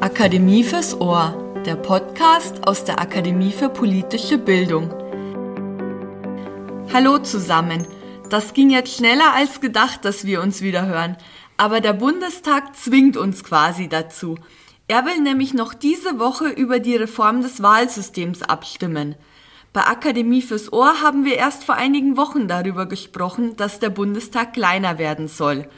Akademie 0.00 0.62
fürs 0.62 1.00
Ohr, 1.00 1.62
der 1.64 1.74
Podcast 1.74 2.68
aus 2.68 2.84
der 2.84 3.00
Akademie 3.00 3.50
für 3.50 3.70
politische 3.70 4.36
Bildung. 4.36 4.90
Hallo 6.92 7.18
zusammen. 7.18 7.86
Das 8.28 8.52
ging 8.52 8.68
jetzt 8.68 8.94
schneller 8.94 9.32
als 9.32 9.62
gedacht, 9.62 10.04
dass 10.04 10.26
wir 10.26 10.42
uns 10.42 10.60
wieder 10.60 10.84
hören. 10.84 11.16
Aber 11.56 11.80
der 11.80 11.94
Bundestag 11.94 12.76
zwingt 12.76 13.16
uns 13.16 13.42
quasi 13.42 13.88
dazu. 13.88 14.36
Er 14.86 15.06
will 15.06 15.22
nämlich 15.22 15.54
noch 15.54 15.72
diese 15.72 16.18
Woche 16.18 16.48
über 16.48 16.78
die 16.78 16.96
Reform 16.96 17.40
des 17.40 17.62
Wahlsystems 17.62 18.42
abstimmen. 18.42 19.14
Bei 19.72 19.86
Akademie 19.86 20.42
fürs 20.42 20.74
Ohr 20.74 21.00
haben 21.00 21.24
wir 21.24 21.36
erst 21.36 21.64
vor 21.64 21.74
einigen 21.74 22.18
Wochen 22.18 22.48
darüber 22.48 22.84
gesprochen, 22.84 23.56
dass 23.56 23.78
der 23.78 23.90
Bundestag 23.90 24.52
kleiner 24.52 24.98
werden 24.98 25.26
soll. 25.26 25.68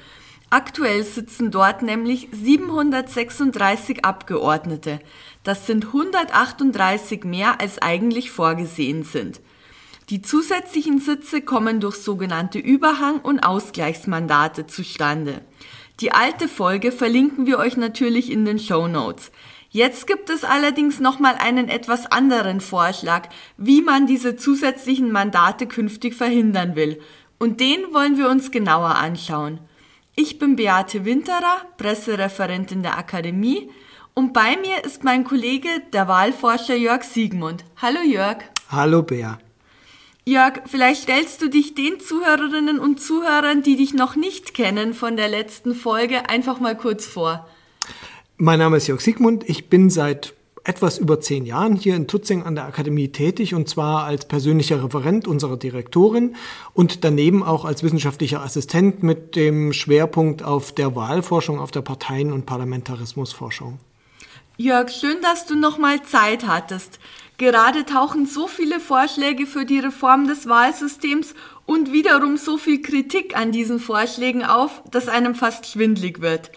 Aktuell 0.50 1.04
sitzen 1.04 1.50
dort 1.50 1.82
nämlich 1.82 2.28
736 2.32 4.04
Abgeordnete. 4.04 4.98
Das 5.42 5.66
sind 5.66 5.86
138 5.86 7.24
mehr, 7.24 7.60
als 7.60 7.82
eigentlich 7.82 8.30
vorgesehen 8.30 9.02
sind. 9.02 9.40
Die 10.08 10.22
zusätzlichen 10.22 11.00
Sitze 11.00 11.42
kommen 11.42 11.80
durch 11.80 11.96
sogenannte 11.96 12.58
Überhang- 12.58 13.20
und 13.20 13.40
Ausgleichsmandate 13.40 14.66
zustande. 14.66 15.42
Die 16.00 16.12
alte 16.12 16.48
Folge 16.48 16.92
verlinken 16.92 17.44
wir 17.44 17.58
euch 17.58 17.76
natürlich 17.76 18.30
in 18.30 18.46
den 18.46 18.58
Show 18.58 18.88
Notes. 18.88 19.30
Jetzt 19.68 20.06
gibt 20.06 20.30
es 20.30 20.44
allerdings 20.44 20.98
nochmal 20.98 21.34
einen 21.34 21.68
etwas 21.68 22.10
anderen 22.10 22.62
Vorschlag, 22.62 23.28
wie 23.58 23.82
man 23.82 24.06
diese 24.06 24.36
zusätzlichen 24.36 25.12
Mandate 25.12 25.66
künftig 25.66 26.14
verhindern 26.14 26.74
will. 26.74 27.02
Und 27.38 27.60
den 27.60 27.92
wollen 27.92 28.16
wir 28.16 28.30
uns 28.30 28.50
genauer 28.50 28.94
anschauen. 28.94 29.60
Ich 30.20 30.40
bin 30.40 30.56
Beate 30.56 31.04
Winterer, 31.04 31.62
Pressereferentin 31.76 32.82
der 32.82 32.98
Akademie 32.98 33.70
und 34.14 34.32
bei 34.32 34.56
mir 34.56 34.84
ist 34.84 35.04
mein 35.04 35.22
Kollege, 35.22 35.68
der 35.92 36.08
Wahlforscher 36.08 36.74
Jörg 36.74 37.04
Siegmund. 37.04 37.64
Hallo 37.76 38.00
Jörg. 38.00 38.38
Hallo 38.68 39.04
Bea. 39.04 39.38
Jörg, 40.24 40.62
vielleicht 40.66 41.02
stellst 41.02 41.40
du 41.40 41.48
dich 41.48 41.76
den 41.76 42.00
Zuhörerinnen 42.00 42.80
und 42.80 43.00
Zuhörern, 43.00 43.62
die 43.62 43.76
dich 43.76 43.94
noch 43.94 44.16
nicht 44.16 44.54
kennen 44.54 44.92
von 44.92 45.16
der 45.16 45.28
letzten 45.28 45.72
Folge, 45.72 46.28
einfach 46.28 46.58
mal 46.58 46.76
kurz 46.76 47.06
vor. 47.06 47.48
Mein 48.38 48.58
Name 48.58 48.78
ist 48.78 48.88
Jörg 48.88 49.00
Siegmund. 49.00 49.48
Ich 49.48 49.68
bin 49.68 49.88
seit 49.88 50.34
etwas 50.68 50.98
über 50.98 51.18
zehn 51.18 51.46
Jahren 51.46 51.76
hier 51.76 51.96
in 51.96 52.06
Tutzing 52.06 52.42
an 52.42 52.54
der 52.54 52.66
Akademie 52.66 53.08
tätig 53.08 53.54
und 53.54 53.68
zwar 53.70 54.04
als 54.04 54.26
persönlicher 54.26 54.84
Referent 54.84 55.26
unserer 55.26 55.56
Direktorin 55.56 56.36
und 56.74 57.04
daneben 57.04 57.42
auch 57.42 57.64
als 57.64 57.82
wissenschaftlicher 57.82 58.42
Assistent 58.42 59.02
mit 59.02 59.34
dem 59.34 59.72
Schwerpunkt 59.72 60.42
auf 60.42 60.72
der 60.72 60.94
Wahlforschung, 60.94 61.58
auf 61.58 61.70
der 61.70 61.80
Parteien- 61.80 62.32
und 62.32 62.44
Parlamentarismusforschung. 62.44 63.78
Jörg, 64.58 64.90
schön, 64.90 65.16
dass 65.22 65.46
du 65.46 65.54
nochmal 65.54 66.02
Zeit 66.02 66.46
hattest. 66.46 66.98
Gerade 67.38 67.86
tauchen 67.86 68.26
so 68.26 68.46
viele 68.46 68.78
Vorschläge 68.78 69.46
für 69.46 69.64
die 69.64 69.78
Reform 69.78 70.26
des 70.26 70.48
Wahlsystems 70.48 71.34
und 71.64 71.92
wiederum 71.92 72.36
so 72.36 72.58
viel 72.58 72.82
Kritik 72.82 73.36
an 73.36 73.52
diesen 73.52 73.78
Vorschlägen 73.78 74.44
auf, 74.44 74.82
dass 74.90 75.08
einem 75.08 75.34
fast 75.34 75.64
schwindlig 75.66 76.20
wird. 76.20 76.50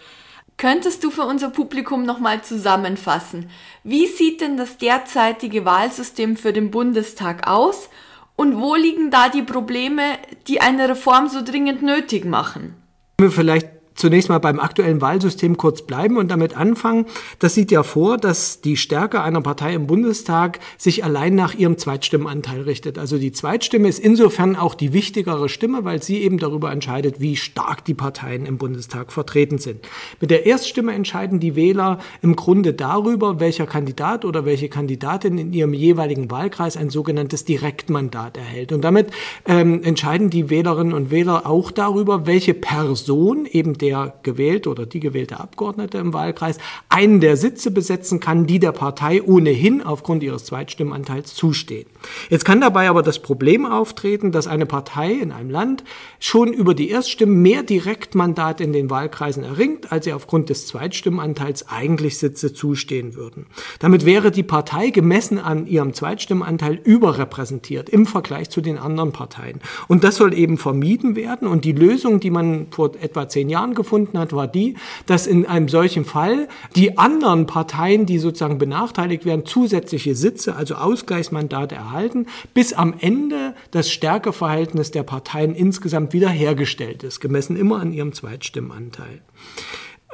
Könntest 0.62 1.02
du 1.02 1.10
für 1.10 1.22
unser 1.22 1.50
Publikum 1.50 2.04
nochmal 2.04 2.42
zusammenfassen? 2.44 3.50
Wie 3.82 4.06
sieht 4.06 4.40
denn 4.40 4.56
das 4.56 4.78
derzeitige 4.78 5.64
Wahlsystem 5.64 6.36
für 6.36 6.52
den 6.52 6.70
Bundestag 6.70 7.48
aus? 7.48 7.90
Und 8.36 8.60
wo 8.60 8.76
liegen 8.76 9.10
da 9.10 9.28
die 9.28 9.42
Probleme, 9.42 10.04
die 10.46 10.60
eine 10.60 10.88
Reform 10.88 11.26
so 11.26 11.42
dringend 11.42 11.82
nötig 11.82 12.24
machen? 12.24 12.76
Vielleicht 13.20 13.71
zunächst 13.94 14.28
mal 14.28 14.38
beim 14.38 14.60
aktuellen 14.60 15.00
Wahlsystem 15.00 15.56
kurz 15.56 15.82
bleiben 15.82 16.16
und 16.16 16.30
damit 16.30 16.56
anfangen. 16.56 17.06
Das 17.38 17.54
sieht 17.54 17.70
ja 17.70 17.82
vor, 17.82 18.18
dass 18.18 18.60
die 18.60 18.76
Stärke 18.76 19.22
einer 19.22 19.40
Partei 19.40 19.74
im 19.74 19.86
Bundestag 19.86 20.60
sich 20.78 21.04
allein 21.04 21.34
nach 21.34 21.54
ihrem 21.54 21.78
Zweitstimmenanteil 21.78 22.62
richtet. 22.62 22.98
Also 22.98 23.18
die 23.18 23.32
Zweitstimme 23.32 23.88
ist 23.88 23.98
insofern 23.98 24.56
auch 24.56 24.74
die 24.74 24.92
wichtigere 24.92 25.48
Stimme, 25.48 25.84
weil 25.84 26.02
sie 26.02 26.22
eben 26.22 26.38
darüber 26.38 26.72
entscheidet, 26.72 27.20
wie 27.20 27.36
stark 27.36 27.84
die 27.84 27.94
Parteien 27.94 28.46
im 28.46 28.58
Bundestag 28.58 29.12
vertreten 29.12 29.58
sind. 29.58 29.80
Mit 30.20 30.30
der 30.30 30.46
Erststimme 30.46 30.92
entscheiden 30.92 31.40
die 31.40 31.56
Wähler 31.56 31.98
im 32.22 32.36
Grunde 32.36 32.74
darüber, 32.74 33.40
welcher 33.40 33.66
Kandidat 33.66 34.24
oder 34.24 34.44
welche 34.44 34.68
Kandidatin 34.68 35.38
in 35.38 35.52
ihrem 35.52 35.74
jeweiligen 35.74 36.30
Wahlkreis 36.30 36.76
ein 36.76 36.90
sogenanntes 36.90 37.44
Direktmandat 37.44 38.36
erhält. 38.36 38.72
Und 38.72 38.82
damit 38.82 39.10
ähm, 39.46 39.82
entscheiden 39.82 40.30
die 40.30 40.50
Wählerinnen 40.50 40.92
und 40.92 41.10
Wähler 41.10 41.46
auch 41.46 41.70
darüber, 41.70 42.26
welche 42.26 42.54
Person 42.54 43.46
eben 43.46 43.78
der 43.82 44.14
gewählte 44.22 44.70
oder 44.70 44.86
die 44.86 45.00
gewählte 45.00 45.40
Abgeordnete 45.40 45.98
im 45.98 46.14
Wahlkreis 46.14 46.58
einen 46.88 47.20
der 47.20 47.36
Sitze 47.36 47.70
besetzen 47.70 48.20
kann, 48.20 48.46
die 48.46 48.60
der 48.60 48.72
Partei 48.72 49.22
ohnehin 49.22 49.82
aufgrund 49.82 50.22
ihres 50.22 50.44
Zweitstimmenanteils 50.44 51.34
zustehen. 51.34 51.86
Jetzt 52.30 52.44
kann 52.44 52.60
dabei 52.60 52.88
aber 52.88 53.02
das 53.02 53.18
Problem 53.18 53.66
auftreten, 53.66 54.32
dass 54.32 54.46
eine 54.46 54.66
Partei 54.66 55.12
in 55.12 55.32
einem 55.32 55.50
Land 55.50 55.84
schon 56.20 56.52
über 56.52 56.74
die 56.74 56.90
Erststimmen 56.90 57.42
mehr 57.42 57.64
Direktmandate 57.64 58.62
in 58.62 58.72
den 58.72 58.88
Wahlkreisen 58.88 59.42
erringt, 59.42 59.90
als 59.90 60.04
sie 60.04 60.12
aufgrund 60.12 60.48
des 60.48 60.66
Zweitstimmenanteils 60.68 61.68
eigentlich 61.68 62.18
Sitze 62.18 62.54
zustehen 62.54 63.16
würden. 63.16 63.46
Damit 63.80 64.06
wäre 64.06 64.30
die 64.30 64.44
Partei 64.44 64.90
gemessen 64.90 65.38
an 65.38 65.66
ihrem 65.66 65.92
Zweitstimmenanteil 65.92 66.80
überrepräsentiert 66.84 67.88
im 67.88 68.06
Vergleich 68.06 68.48
zu 68.48 68.60
den 68.60 68.78
anderen 68.78 69.12
Parteien. 69.12 69.60
Und 69.88 70.04
das 70.04 70.16
soll 70.16 70.34
eben 70.34 70.56
vermieden 70.56 71.16
werden. 71.16 71.48
Und 71.48 71.64
die 71.64 71.72
Lösung, 71.72 72.20
die 72.20 72.30
man 72.30 72.68
vor 72.70 72.92
etwa 73.00 73.28
zehn 73.28 73.48
Jahren 73.48 73.71
gefunden 73.74 74.18
hat, 74.18 74.32
war 74.32 74.48
die, 74.48 74.76
dass 75.06 75.26
in 75.26 75.46
einem 75.46 75.68
solchen 75.68 76.04
Fall 76.04 76.48
die 76.76 76.98
anderen 76.98 77.46
Parteien, 77.46 78.06
die 78.06 78.18
sozusagen 78.18 78.58
benachteiligt 78.58 79.24
werden, 79.24 79.46
zusätzliche 79.46 80.14
Sitze, 80.14 80.56
also 80.56 80.74
Ausgleichsmandate 80.74 81.74
erhalten, 81.74 82.26
bis 82.54 82.72
am 82.72 82.94
Ende 82.98 83.54
das 83.70 83.90
Stärkeverhältnis 83.90 84.90
der 84.90 85.02
Parteien 85.02 85.54
insgesamt 85.54 86.12
wiederhergestellt 86.12 87.02
ist, 87.02 87.20
gemessen 87.20 87.56
immer 87.56 87.80
an 87.80 87.92
ihrem 87.92 88.12
Zweitstimmenanteil. 88.12 89.20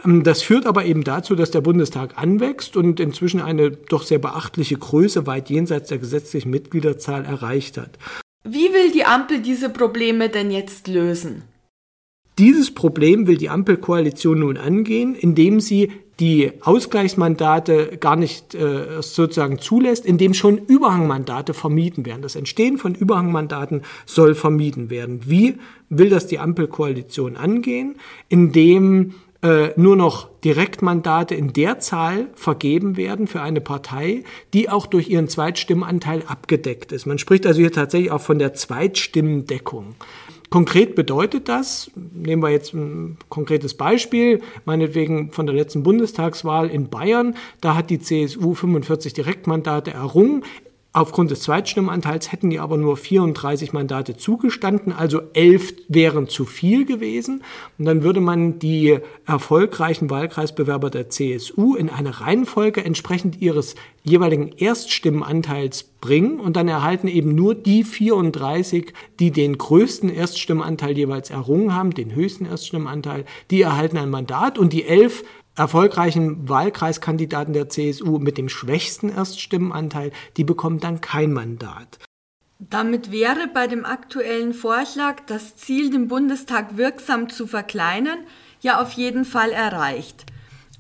Ähm, 0.05 0.23
das 0.23 0.43
führt 0.43 0.67
aber 0.67 0.85
eben 0.85 1.05
dazu, 1.05 1.35
dass 1.35 1.51
der 1.51 1.61
Bundestag 1.61 2.19
anwächst 2.19 2.77
und 2.77 3.01
inzwischen 3.01 3.41
eine 3.41 3.71
doch 3.71 4.03
sehr 4.03 4.19
beachtliche 4.19 4.77
Größe 4.77 5.27
weit 5.27 5.51
jenseits 5.51 5.89
der 5.89 5.99
gesetzlichen 5.99 6.51
Mitgliederzahl 6.51 7.25
erreicht 7.25 7.79
hat. 7.79 7.99
Wie 8.45 8.73
will 8.73 8.93
die 8.93 9.05
Ampel 9.05 9.41
diese 9.41 9.69
Probleme 9.69 10.29
denn 10.29 10.51
jetzt 10.51 10.89
lösen? 10.89 11.43
Dieses 12.39 12.73
Problem 12.73 13.27
will 13.27 13.37
die 13.37 13.49
Ampelkoalition 13.49 14.39
nun 14.39 14.57
angehen, 14.57 15.17
indem 15.17 15.61
sie 15.61 15.91
die 16.21 16.53
Ausgleichsmandate 16.61 17.97
gar 17.99 18.17
nicht 18.17 18.55
äh, 18.55 19.03
sozusagen 19.03 19.59
zulässt, 19.59 20.05
indem 20.05 20.35
schon 20.35 20.59
Überhangmandate 20.59 21.55
vermieden 21.55 22.07
werden. 22.07 22.23
Das 22.23 22.35
Entstehen 22.37 22.79
von 22.79 22.95
Überhangmandaten 22.95 23.83
soll 24.07 24.35
vermieden 24.35 24.91
werden. 24.91 25.21
Wie 25.27 25.57
will 25.89 26.11
das 26.11 26.27
die 26.27 26.39
Ampelkoalition 26.39 27.37
angehen? 27.37 27.97
Indem 28.29 29.15
äh, 29.43 29.69
nur 29.77 29.95
noch 29.95 30.29
Direktmandate 30.45 31.37
in 31.37 31.53
der 31.53 31.79
Zahl 31.79 32.27
vergeben 32.35 32.97
werden 32.97 33.29
für 33.29 33.41
eine 33.41 33.61
Partei, 33.61 34.25
die 34.55 34.69
auch 34.69 34.87
durch 34.87 35.09
ihren 35.09 35.29
Zweitstimmenanteil 35.29 36.25
abgedeckt 36.27 36.91
ist. 36.91 37.07
Man 37.07 37.19
spricht 37.19 37.47
also 37.47 37.61
hier 37.61 37.71
tatsächlich 37.71 38.11
auch 38.11 38.21
von 38.21 38.41
der 38.41 38.55
Zweitstimmendeckung. 38.55 39.95
Konkret 40.51 40.95
bedeutet 40.95 41.49
das, 41.49 41.91
nehmen 41.95 42.43
wir 42.43 42.49
jetzt 42.49 42.73
ein 42.73 43.19
konkretes 43.29 43.75
Beispiel, 43.75 44.41
meinetwegen 44.65 45.31
von 45.31 45.45
der 45.45 45.55
letzten 45.55 45.83
Bundestagswahl 45.83 46.71
in 46.71 46.89
Bayern, 46.89 47.37
da 47.61 47.75
hat 47.75 47.91
die 47.91 47.99
CSU 47.99 48.55
45 48.55 49.13
Direktmandate 49.13 49.91
errungen. 49.91 50.45
Aufgrund 50.95 51.31
des 51.31 51.43
Zweitstimmenanteils 51.43 52.33
hätten 52.33 52.49
die 52.49 52.59
aber 52.59 52.79
nur 52.79 52.97
34 52.97 53.75
Mandate 53.75 54.17
zugestanden, 54.17 54.91
also 54.91 55.21
elf 55.35 55.75
wären 55.87 56.29
zu 56.29 56.47
viel 56.47 56.87
gewesen. 56.87 57.45
Und 57.79 57.85
dann 57.85 58.03
würde 58.03 58.21
man 58.21 58.59
die 58.59 58.99
erfolgreichen 59.27 60.09
Wahlkreisbewerber 60.09 60.89
der 60.89 61.11
CSU 61.11 61.75
in 61.75 61.91
eine 61.91 62.23
Reihenfolge 62.23 62.83
entsprechend 62.83 63.41
ihres 63.43 63.75
jeweiligen 64.03 64.53
Erststimmenanteils 64.57 65.85
bringen 66.01 66.41
und 66.41 66.57
dann 66.57 66.69
erhalten 66.69 67.09
eben 67.09 67.35
nur 67.35 67.55
die 67.55 67.85
34, 67.85 68.95
die 69.21 69.31
den 69.31 69.59
größten 69.59 70.09
Erststimmenanteil 70.09 70.97
jeweils 70.97 71.29
errungen 71.29 71.75
haben, 71.75 71.93
den 71.93 72.15
höchsten 72.15 72.47
Erststimmenanteil, 72.47 73.27
die 73.51 73.61
erhalten 73.61 73.99
ein 73.99 74.09
Mandat 74.09 74.59
und 74.59 74.73
die 74.73 74.87
elf 74.87 75.23
erfolgreichen 75.59 76.49
Wahlkreiskandidaten 76.49 77.53
der 77.53 77.69
CSU 77.69 78.19
mit 78.19 78.39
dem 78.39 78.49
schwächsten 78.49 79.11
Erststimmenanteil, 79.11 80.13
die 80.37 80.45
bekommen 80.45 80.81
dann 80.81 81.01
kein 81.01 81.33
Mandat. 81.33 81.99
Damit 82.59 83.13
wäre 83.13 83.49
bei 83.53 83.69
dem 83.69 83.85
aktuellen 83.85 84.53
Vorschlag 84.53 85.21
das 85.27 85.57
Ziel, 85.57 85.91
den 85.91 86.09
Bundestag 86.09 86.77
wirksam 86.77 87.29
zu 87.29 87.47
verkleinern, 87.47 88.19
ja 88.61 88.81
auf 88.81 88.93
jeden 88.93 89.25
Fall 89.25 89.53
erreicht. 89.53 90.27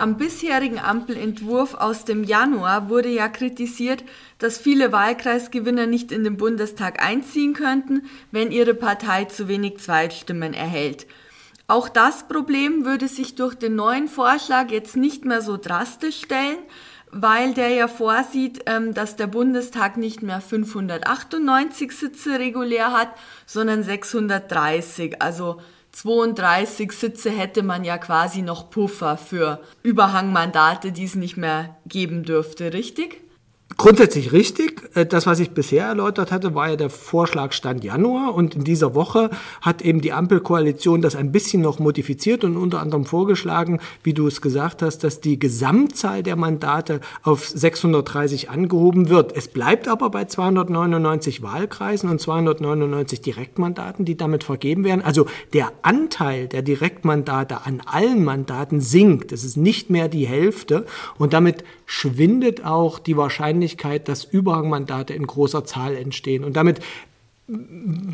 Am 0.00 0.16
bisherigen 0.16 0.78
Ampelentwurf 0.78 1.74
aus 1.74 2.04
dem 2.04 2.22
Januar 2.22 2.88
wurde 2.88 3.08
ja 3.08 3.28
kritisiert, 3.28 4.04
dass 4.38 4.56
viele 4.56 4.92
Wahlkreisgewinner 4.92 5.86
nicht 5.86 6.12
in 6.12 6.22
den 6.22 6.36
Bundestag 6.36 7.02
einziehen 7.04 7.52
könnten, 7.52 8.02
wenn 8.30 8.52
ihre 8.52 8.74
Partei 8.74 9.24
zu 9.24 9.48
wenig 9.48 9.78
Zweitstimmen 9.78 10.54
erhält. 10.54 11.06
Auch 11.70 11.90
das 11.90 12.26
Problem 12.26 12.86
würde 12.86 13.08
sich 13.08 13.34
durch 13.34 13.54
den 13.54 13.76
neuen 13.76 14.08
Vorschlag 14.08 14.70
jetzt 14.70 14.96
nicht 14.96 15.26
mehr 15.26 15.42
so 15.42 15.58
drastisch 15.58 16.22
stellen, 16.22 16.56
weil 17.10 17.52
der 17.52 17.68
ja 17.68 17.88
vorsieht, 17.88 18.62
ähm, 18.64 18.94
dass 18.94 19.16
der 19.16 19.26
Bundestag 19.26 19.98
nicht 19.98 20.22
mehr 20.22 20.40
598 20.40 21.92
Sitze 21.92 22.38
regulär 22.38 22.92
hat, 22.92 23.10
sondern 23.44 23.82
630. 23.82 25.20
Also 25.20 25.60
32 25.92 26.90
Sitze 26.90 27.28
hätte 27.28 27.62
man 27.62 27.84
ja 27.84 27.98
quasi 27.98 28.40
noch 28.40 28.70
Puffer 28.70 29.18
für 29.18 29.60
Überhangmandate, 29.82 30.90
die 30.90 31.04
es 31.04 31.16
nicht 31.16 31.36
mehr 31.36 31.76
geben 31.84 32.22
dürfte, 32.22 32.72
richtig? 32.72 33.27
Grundsätzlich 33.80 34.32
richtig. 34.32 34.90
Äh, 34.96 35.06
das, 35.06 35.24
was 35.26 35.38
ich 35.38 35.52
bisher 35.52 35.84
erläutert 35.84 36.32
hatte, 36.32 36.52
war 36.52 36.68
ja 36.68 36.74
der 36.74 36.90
Vorschlag 36.90 37.52
Stand 37.52 37.84
Januar. 37.84 38.34
Und 38.34 38.56
in 38.56 38.64
dieser 38.64 38.96
Woche 38.96 39.30
hat 39.60 39.82
eben 39.82 40.00
die 40.00 40.12
Ampelkoalition 40.12 41.00
das 41.00 41.14
ein 41.14 41.30
bisschen 41.30 41.62
noch 41.62 41.78
modifiziert 41.78 42.42
und 42.42 42.56
unter 42.56 42.80
anderem 42.80 43.04
vorgeschlagen, 43.04 43.78
wie 44.02 44.14
du 44.14 44.26
es 44.26 44.40
gesagt 44.40 44.82
hast, 44.82 45.04
dass 45.04 45.20
die 45.20 45.38
Gesamtzahl 45.38 46.24
der 46.24 46.34
Mandate 46.34 47.00
auf 47.22 47.46
630 47.46 48.50
angehoben 48.50 49.10
wird. 49.10 49.36
Es 49.36 49.46
bleibt 49.46 49.86
aber 49.86 50.10
bei 50.10 50.24
299 50.24 51.42
Wahlkreisen 51.42 52.10
und 52.10 52.20
299 52.20 53.20
Direktmandaten, 53.20 54.04
die 54.04 54.16
damit 54.16 54.42
vergeben 54.42 54.82
werden. 54.82 55.02
Also 55.04 55.26
der 55.52 55.70
Anteil 55.82 56.48
der 56.48 56.62
Direktmandate 56.62 57.64
an 57.64 57.80
allen 57.86 58.24
Mandaten 58.24 58.80
sinkt. 58.80 59.30
Es 59.30 59.44
ist 59.44 59.56
nicht 59.56 59.88
mehr 59.88 60.08
die 60.08 60.26
Hälfte. 60.26 60.84
Und 61.16 61.32
damit 61.32 61.62
schwindet 61.90 62.66
auch 62.66 62.98
die 62.98 63.16
Wahrscheinlichkeit, 63.16 64.08
dass 64.08 64.22
Überhangmandate 64.22 65.14
in 65.14 65.26
großer 65.26 65.64
Zahl 65.64 65.96
entstehen. 65.96 66.44
Und 66.44 66.54
damit 66.54 66.80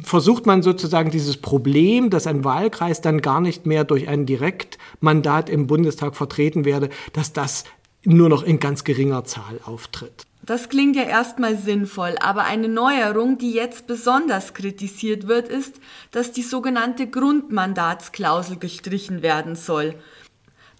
versucht 0.04 0.46
man 0.46 0.62
sozusagen 0.62 1.10
dieses 1.10 1.38
Problem, 1.38 2.08
dass 2.08 2.28
ein 2.28 2.44
Wahlkreis 2.44 3.00
dann 3.00 3.20
gar 3.20 3.40
nicht 3.40 3.66
mehr 3.66 3.82
durch 3.82 4.08
ein 4.08 4.26
Direktmandat 4.26 5.50
im 5.50 5.66
Bundestag 5.66 6.14
vertreten 6.14 6.64
werde, 6.64 6.88
dass 7.12 7.32
das 7.32 7.64
nur 8.04 8.28
noch 8.28 8.44
in 8.44 8.60
ganz 8.60 8.84
geringer 8.84 9.24
Zahl 9.24 9.58
auftritt. 9.64 10.24
Das 10.46 10.68
klingt 10.68 10.94
ja 10.94 11.02
erstmal 11.02 11.56
sinnvoll, 11.56 12.14
aber 12.20 12.44
eine 12.44 12.68
Neuerung, 12.68 13.38
die 13.38 13.54
jetzt 13.54 13.88
besonders 13.88 14.54
kritisiert 14.54 15.26
wird, 15.26 15.48
ist, 15.48 15.80
dass 16.12 16.30
die 16.30 16.42
sogenannte 16.42 17.08
Grundmandatsklausel 17.08 18.58
gestrichen 18.58 19.22
werden 19.22 19.56
soll. 19.56 19.96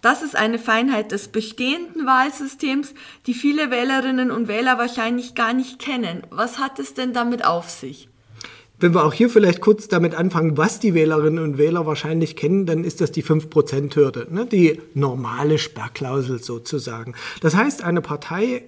Das 0.05 0.21
ist 0.21 0.35
eine 0.35 0.59
Feinheit 0.59 1.11
des 1.11 1.29
bestehenden 1.29 2.05
Wahlsystems, 2.05 2.93
die 3.25 3.33
viele 3.33 3.71
Wählerinnen 3.71 4.29
und 4.29 4.47
Wähler 4.47 4.77
wahrscheinlich 4.77 5.33
gar 5.33 5.51
nicht 5.51 5.79
kennen. 5.79 6.21
Was 6.29 6.59
hat 6.59 6.77
es 6.77 6.93
denn 6.93 7.11
damit 7.11 7.43
auf 7.43 7.71
sich? 7.71 8.07
Wenn 8.79 8.93
wir 8.93 9.03
auch 9.03 9.13
hier 9.13 9.31
vielleicht 9.31 9.61
kurz 9.61 9.87
damit 9.87 10.13
anfangen, 10.13 10.59
was 10.59 10.79
die 10.79 10.93
Wählerinnen 10.93 11.43
und 11.43 11.57
Wähler 11.57 11.87
wahrscheinlich 11.87 12.35
kennen, 12.35 12.67
dann 12.67 12.83
ist 12.83 13.01
das 13.01 13.11
die 13.13 13.23
5%-Hürde, 13.23 14.27
ne? 14.29 14.45
die 14.45 14.79
normale 14.93 15.57
Sperrklausel 15.57 16.37
sozusagen. 16.37 17.15
Das 17.41 17.55
heißt, 17.55 17.83
eine 17.83 18.01
Partei 18.01 18.61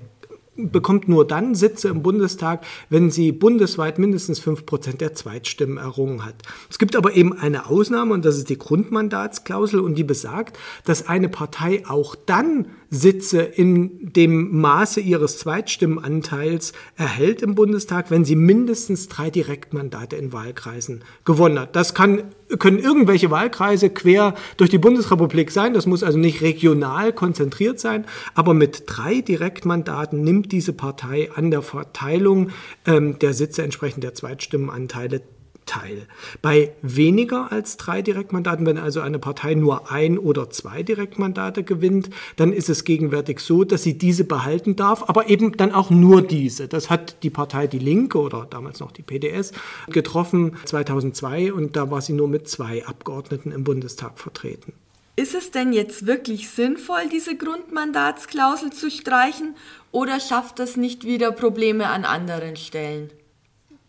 bekommt 0.58 1.08
nur 1.08 1.26
dann 1.26 1.56
Sitze 1.56 1.90
im 1.90 2.02
Bundestag, 2.02 2.66
wenn 2.90 3.12
sie 3.12 3.32
bundesweit 3.32 4.00
mindestens 4.00 4.40
fünf 4.40 4.66
Prozent 4.66 5.02
der 5.02 5.14
Zweitstimmen 5.14 5.78
errungen 5.78 6.26
hat. 6.26 6.36
Es 6.70 6.80
gibt 6.80 6.96
aber 6.96 7.16
eben 7.16 7.34
eine 7.34 7.68
Ausnahme 7.68 8.14
und 8.14 8.26
das 8.26 8.38
ist 8.38 8.50
die 8.50 8.58
Grundmandatsklausel 8.58 9.80
und 9.80 9.96
die 9.96 10.04
besagt, 10.04 10.58
dass 10.86 11.08
eine 11.08 11.30
Partei 11.30 11.84
auch 11.88 12.16
dann 12.16 12.68
Sitze 12.90 13.42
in 13.42 14.14
dem 14.14 14.60
Maße 14.60 15.02
ihres 15.02 15.40
Zweitstimmenanteils 15.40 16.74
erhält 16.96 17.42
im 17.42 17.56
Bundestag, 17.56 18.12
wenn 18.12 18.24
sie 18.24 18.36
mindestens 18.36 19.10
drei 19.10 19.30
Direktmandate 19.30 20.16
in 20.16 20.32
Wahlkreisen 20.32 21.04
gewonnen 21.26 21.60
hat. 21.60 21.76
Das 21.76 21.94
kann, 21.94 22.24
können 22.60 22.80
irgendwelche 22.80 23.30
Wahlkreise 23.30 23.90
quer 23.90 24.36
durch 24.56 24.70
die 24.70 24.78
Bundesrepublik 24.78 25.52
sein. 25.52 25.74
Das 25.74 25.86
muss 25.86 26.04
also 26.04 26.18
nicht 26.18 26.42
regional 26.42 27.12
konzentriert 27.12 27.80
sein. 27.80 28.06
Aber 28.36 28.54
mit 28.54 28.84
drei 28.86 29.22
Direktmandaten 29.22 30.24
nimmt 30.24 30.52
diese 30.52 30.74
Partei 30.74 31.30
an 31.36 31.52
der 31.52 31.62
Verteilung 31.62 32.52
ähm, 32.86 33.20
der 33.20 33.34
Sitze 33.34 33.64
entsprechend 33.64 34.04
der 34.04 34.14
Zweitstimmenanteile 34.14 35.22
teil. 35.68 36.08
Bei 36.42 36.74
weniger 36.82 37.52
als 37.52 37.78
drei 37.78 38.02
Direktmandaten, 38.02 38.66
wenn 38.66 38.80
also 38.80 39.02
eine 39.02 39.20
Partei 39.20 39.54
nur 39.54 39.92
ein 39.92 40.18
oder 40.18 40.50
zwei 40.50 40.82
Direktmandate 40.82 41.64
gewinnt, 41.64 42.10
dann 42.38 42.52
ist 42.52 42.70
es 42.70 42.84
gegenwärtig 42.84 43.40
so, 43.40 43.64
dass 43.64 43.84
sie 43.84 43.98
diese 43.98 44.24
behalten 44.24 44.76
darf, 44.76 45.08
aber 45.08 45.30
eben 45.30 45.56
dann 45.56 45.72
auch 45.72 45.92
nur 45.92 46.22
diese. 46.22 46.68
Das 46.68 46.90
hat 46.90 47.22
die 47.22 47.30
Partei 47.30 47.68
Die 47.68 47.80
Linke 47.80 48.20
oder 48.20 48.48
damals 48.50 48.80
noch 48.80 48.92
die 48.92 49.04
PDS 49.04 49.52
getroffen 49.90 50.58
2002 50.66 51.54
und 51.54 51.76
da 51.76 51.92
war 51.92 52.02
sie 52.02 52.14
nur 52.14 52.28
mit 52.28 52.48
zwei 52.50 52.86
Abgeordneten 52.86 53.52
im 53.52 53.64
Bundestag 53.64 54.18
vertreten. 54.18 54.74
Ist 55.16 55.34
es 55.34 55.50
denn 55.50 55.74
jetzt 55.74 56.06
wirklich 56.06 56.48
sinnvoll, 56.50 57.10
diese 57.12 57.36
Grundmandatsklausel 57.36 58.72
zu 58.72 58.92
streichen 58.92 59.56
oder 59.92 60.20
schafft 60.20 60.60
das 60.60 60.78
nicht 60.78 61.06
wieder 61.06 61.32
Probleme 61.32 61.88
an 61.88 62.06
anderen 62.06 62.56
Stellen? 62.56 63.10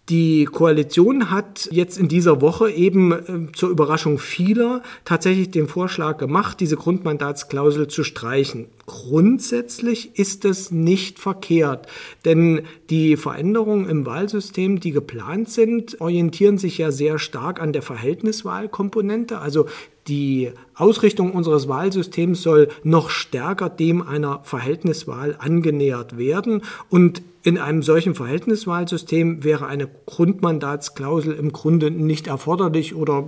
Die 0.09 0.47
Koalition 0.47 1.31
hat 1.31 1.69
jetzt 1.71 1.99
in 1.99 2.09
dieser 2.09 2.41
Woche 2.41 2.71
eben 2.71 3.13
äh, 3.13 3.53
zur 3.53 3.69
Überraschung 3.69 4.19
vieler 4.19 4.83
tatsächlich 5.05 5.51
den 5.51 5.69
Vorschlag 5.69 6.17
gemacht, 6.17 6.61
diese 6.61 6.77
Grundmandatsklausel 6.77 7.89
zu 7.89 8.05
streichen. 8.05 8.69
Grundsätzlich 8.87 10.19
ist 10.19 10.47
es 10.47 10.71
nicht 10.71 11.19
verkehrt, 11.19 11.89
denn 12.25 12.63
die 12.89 13.19
Veränderungen 13.19 13.87
im 13.87 14.07
Wahlsystem, 14.07 14.81
die 14.81 14.93
geplant 14.93 15.51
sind, 15.51 16.01
orientieren 16.01 16.57
sich 16.57 16.79
ja 16.79 16.91
sehr 16.91 17.19
stark 17.19 17.61
an 17.61 17.75
der 17.75 17.83
Verhältniswahlkomponente. 17.83 19.39
Also 19.41 19.67
die 20.07 20.53
Ausrichtung 20.75 21.33
unseres 21.33 21.69
Wahlsystems 21.69 22.41
soll 22.41 22.69
noch 22.83 23.11
stärker 23.11 23.69
dem 23.69 24.01
einer 24.01 24.41
Verhältniswahl 24.43 25.37
angenähert 25.39 26.17
werden. 26.17 26.63
Und 26.89 27.21
in 27.49 27.57
einem 27.57 27.83
solchen 27.83 28.15
Verhältniswahlsystem 28.15 29.43
wäre 29.43 29.69
eine 29.69 29.89
Grundmandatsklausel 30.05 31.33
im 31.33 31.51
Grunde 31.51 31.91
nicht 31.91 32.27
erforderlich 32.27 32.95
oder 32.95 33.27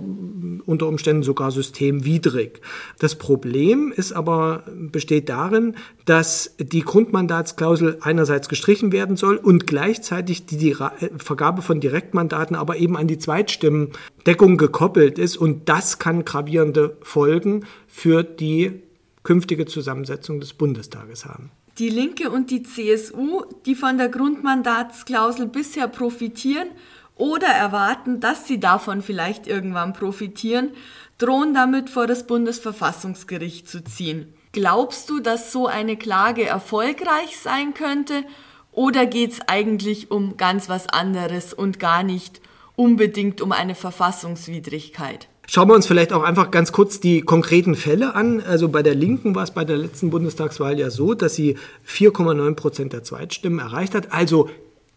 unter 0.67 0.87
Umständen 0.87 1.23
sogar 1.23 1.49
systemwidrig. 1.49 2.61
Das 2.99 3.15
Problem 3.15 3.91
ist 3.91 4.13
aber, 4.13 4.63
besteht 4.75 5.27
darin, 5.27 5.73
dass 6.05 6.55
die 6.59 6.81
Grundmandatsklausel 6.81 7.97
einerseits 8.01 8.47
gestrichen 8.47 8.91
werden 8.91 9.15
soll 9.15 9.37
und 9.37 9.65
gleichzeitig 9.65 10.45
die, 10.45 10.57
die 10.57 10.75
Vergabe 11.17 11.63
von 11.63 11.79
Direktmandaten 11.79 12.55
aber 12.55 12.77
eben 12.77 12.97
an 12.97 13.07
die 13.07 13.17
Zweitstimmendeckung 13.17 14.57
gekoppelt 14.57 15.17
ist. 15.17 15.35
Und 15.35 15.67
das 15.67 15.97
kann 15.97 16.25
gravierende 16.25 16.95
Folgen 17.01 17.65
für 17.87 18.21
die 18.21 18.83
künftige 19.23 19.65
Zusammensetzung 19.65 20.39
des 20.39 20.53
Bundestages 20.53 21.25
haben. 21.25 21.49
Die 21.77 21.89
Linke 21.89 22.29
und 22.29 22.51
die 22.51 22.63
CSU, 22.63 23.43
die 23.65 23.75
von 23.75 23.97
der 23.97 24.09
Grundmandatsklausel 24.09 25.47
bisher 25.47 25.87
profitieren 25.87 26.67
oder 27.15 27.47
erwarten, 27.47 28.19
dass 28.19 28.47
sie 28.47 28.59
davon 28.59 29.01
vielleicht 29.01 29.47
irgendwann 29.47 29.93
profitieren, 29.93 30.71
drohen 31.17 31.53
damit 31.53 31.89
vor 31.89 32.07
das 32.07 32.27
Bundesverfassungsgericht 32.27 33.69
zu 33.69 33.83
ziehen. 33.83 34.33
Glaubst 34.51 35.09
du, 35.09 35.19
dass 35.19 35.51
so 35.51 35.67
eine 35.67 35.95
Klage 35.95 36.45
erfolgreich 36.45 37.37
sein 37.39 37.73
könnte 37.73 38.23
oder 38.71 39.05
geht 39.05 39.33
es 39.33 39.41
eigentlich 39.47 40.11
um 40.11 40.35
ganz 40.37 40.67
was 40.67 40.87
anderes 40.87 41.53
und 41.53 41.79
gar 41.79 42.03
nicht 42.03 42.41
unbedingt 42.75 43.39
um 43.41 43.51
eine 43.51 43.75
Verfassungswidrigkeit? 43.75 45.29
Schauen 45.53 45.67
wir 45.67 45.75
uns 45.75 45.85
vielleicht 45.85 46.13
auch 46.13 46.23
einfach 46.23 46.49
ganz 46.49 46.71
kurz 46.71 47.01
die 47.01 47.23
konkreten 47.23 47.75
Fälle 47.75 48.15
an. 48.15 48.39
Also 48.39 48.69
bei 48.69 48.83
der 48.83 48.95
Linken 48.95 49.35
war 49.35 49.43
es 49.43 49.51
bei 49.51 49.65
der 49.65 49.75
letzten 49.75 50.09
Bundestagswahl 50.09 50.79
ja 50.79 50.89
so, 50.89 51.13
dass 51.13 51.35
sie 51.35 51.57
4,9 51.85 52.55
Prozent 52.55 52.93
der 52.93 53.03
Zweitstimmen 53.03 53.59
erreicht 53.59 53.93
hat. 53.93 54.13
Also 54.13 54.49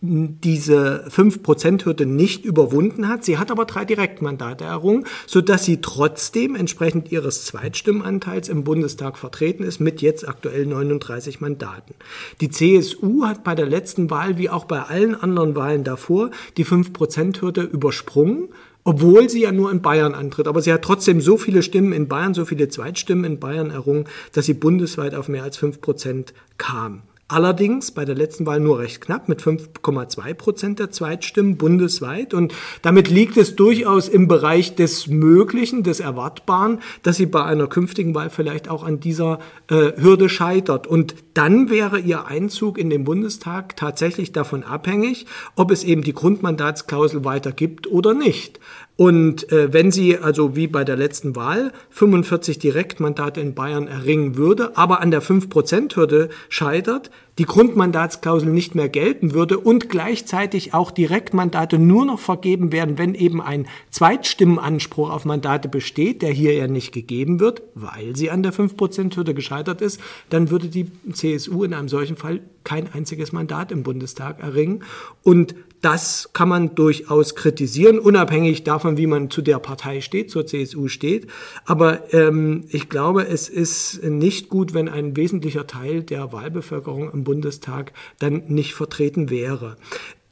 diese 0.05 1.07
5%-Hürde 1.09 2.07
nicht 2.07 2.45
überwunden 2.45 3.09
hat. 3.09 3.25
Sie 3.25 3.39
hat 3.39 3.51
aber 3.51 3.65
drei 3.65 3.85
Direktmandate 3.85 4.65
errungen, 4.65 5.07
sodass 5.27 5.65
sie 5.65 5.81
trotzdem 5.81 6.55
entsprechend 6.55 7.11
ihres 7.11 7.45
Zweitstimmenanteils 7.47 8.49
im 8.49 8.65
Bundestag 8.65 9.17
vertreten 9.17 9.65
ist 9.65 9.81
mit 9.81 10.03
jetzt 10.03 10.29
aktuell 10.29 10.67
39 10.67 11.41
Mandaten. 11.41 11.95
Die 12.41 12.51
CSU 12.51 13.25
hat 13.25 13.45
bei 13.45 13.55
der 13.55 13.67
letzten 13.67 14.11
Wahl 14.11 14.39
wie 14.39 14.51
auch 14.51 14.65
bei 14.65 14.83
allen 14.83 15.15
anderen 15.15 15.57
Wahlen 15.57 15.85
davor 15.85 16.31
die 16.57 16.67
5%-Hürde 16.67 17.63
übersprungen 17.63 18.49
obwohl 18.87 19.31
sie 19.31 19.41
ja 19.41 19.51
nur 19.51 19.73
in 19.73 19.81
Bayern 19.81 20.15
antritt. 20.15 20.47
Aber 20.47 20.61
sie 20.61 20.71
hat 20.71 20.83
trotzdem 20.83 21.23
so 21.23 21.39
viele 21.39 21.63
Stimmen 21.63 21.95
in 21.95 22.07
Bayern, 22.07 22.35
so 22.35 22.45
viele 22.45 22.69
Zweitstimmen 22.69 23.25
in 23.25 23.41
Bayern 23.41 23.71
errungen, 23.71 24.05
dass 24.33 24.45
sie 24.45 24.53
bundesweit 24.53 25.15
auf 25.15 25.29
mehr 25.29 25.43
als 25.43 25.57
fünf 25.57 25.81
Prozent 25.81 26.35
kam. 26.59 27.03
Allerdings 27.35 27.91
bei 27.91 28.05
der 28.05 28.15
letzten 28.15 28.47
Wahl 28.47 28.61
nur 28.61 28.79
recht 28.79 29.01
knapp 29.01 29.29
mit 29.29 29.43
5,2 29.43 30.35
Prozent 30.35 30.79
der 30.79 30.93
Zweitstimmen 30.93 31.57
bundesweit. 31.57 32.33
Und 32.33 32.55
damit 32.83 33.11
liegt 33.11 33.37
es 33.37 33.57
durchaus 33.57 34.09
im 34.09 34.29
Bereich 34.29 34.77
des 34.77 35.09
Möglichen, 35.09 35.83
des 35.83 35.99
Erwartbaren, 35.99 36.79
dass 37.03 37.17
sie 37.17 37.27
bei 37.27 37.43
einer 37.43 37.67
künftigen 37.67 38.15
Wahl 38.15 38.31
vielleicht 38.31 38.69
auch 38.69 38.85
an 38.85 39.01
dieser 39.01 39.41
äh, 39.69 40.01
Hürde 40.01 40.29
scheitert. 40.29 40.87
Und 40.87 41.17
dann 41.35 41.71
wäre 41.71 41.99
ihr 41.99 42.29
Einzug 42.29 42.79
in 42.79 42.89
den 42.89 43.03
Bundestag 43.03 43.77
tatsächlich 43.77 44.31
davon 44.31 44.63
abhängig, 44.63 45.27
ob 45.57 45.73
es 45.73 45.83
eben 45.83 46.03
die 46.03 46.15
Grundmandatsklausel 46.15 47.25
weiter 47.25 47.51
gibt 47.51 47.89
oder 47.89 48.15
nicht. 48.15 48.61
Und 48.97 49.51
äh, 49.51 49.73
wenn 49.73 49.91
sie 49.91 50.19
also 50.19 50.55
wie 50.55 50.69
bei 50.69 50.85
der 50.85 50.97
letzten 50.97 51.35
Wahl 51.35 51.73
45 51.91 52.61
Direktmandate 52.61 53.41
in 53.41 53.55
Bayern 53.55 53.89
erringen 53.89 54.37
würde, 54.37 54.77
aber 54.77 55.01
an 55.01 55.11
der 55.11 55.21
5%-Hürde 55.21 56.29
scheitert, 56.49 57.11
die 57.39 57.45
Grundmandatsklausel 57.45 58.49
nicht 58.49 58.77
mehr 58.77 58.89
gelten 58.89 59.35
würde 59.35 59.59
und 59.59 59.89
gleichzeitig 59.89 60.75
auch 60.75 60.93
Direktmandate 60.93 61.81
nur 61.81 62.05
noch 62.05 62.21
vergeben 62.21 62.71
werden, 62.71 62.97
wenn 62.97 63.17
eben 63.17 63.43
ein 63.43 63.67
Zweitstimmenanspruch 63.91 65.11
auf 65.11 65.25
Mandate 65.25 65.69
besteht, 65.69 66.23
der 66.23 66.31
hier 66.31 66.55
ja 66.55 66.69
nicht 66.69 66.93
gegeben 66.93 67.41
wird, 67.41 67.63
weil 67.75 68.15
sie 68.15 68.31
an 68.31 68.45
der 68.45 68.53
5%-Hürde 68.53 69.35
gescheitert 69.35 69.81
ist, 69.81 70.01
dann 70.31 70.51
würde 70.51 70.69
die 70.69 70.87
CSU 71.13 71.65
in 71.65 71.75
einem 71.75 71.89
solchen 71.89 72.17
Fall 72.17 72.41
kein 72.63 72.93
einziges 72.95 73.33
Mandat 73.33 73.73
im 73.73 73.83
Bundestag 73.83 74.41
erringen. 74.41 74.85
Und 75.25 75.57
das 75.85 76.31
kann 76.33 76.49
man 76.49 76.75
durchaus 76.75 77.35
kritisieren, 77.35 77.99
unabhängig 77.99 78.65
davon, 78.65 78.97
wie 78.97 79.07
man 79.07 79.29
zu 79.29 79.43
der 79.43 79.59
Partei 79.59 80.01
steht, 80.01 80.31
zur 80.31 80.47
CSU 80.47 80.89
steht. 80.89 81.27
Aber 81.67 82.15
ähm, 82.15 82.65
ich 82.71 82.89
glaube, 82.89 83.27
es 83.27 83.51
ist 83.51 84.03
nicht 84.03 84.49
gut, 84.49 84.73
wenn 84.73 84.89
ein 84.89 85.15
wesentlicher 85.15 85.67
Teil 85.67 86.03
der 86.03 86.33
Wahlbevölkerung 86.33 87.13
im 87.13 87.25
Bundestag 87.25 87.93
dann 88.19 88.45
nicht 88.49 88.73
vertreten 88.73 89.29
wäre. 89.29 89.77